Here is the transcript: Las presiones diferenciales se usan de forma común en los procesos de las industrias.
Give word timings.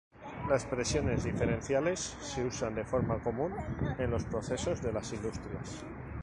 Las 0.49 0.65
presiones 0.65 1.25
diferenciales 1.25 1.99
se 1.99 2.43
usan 2.43 2.73
de 2.73 2.83
forma 2.85 3.19
común 3.19 3.53
en 3.99 4.09
los 4.09 4.23
procesos 4.25 4.81
de 4.81 4.91
las 4.91 5.13
industrias. 5.13 5.83